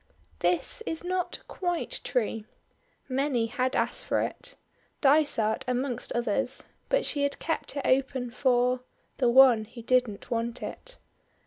[0.39, 2.45] This is not quite true.
[3.07, 4.55] Many had asked for it,
[4.99, 8.79] Dysart amongst others; but she had kept it open for
[9.17, 10.97] the one who didn't want it.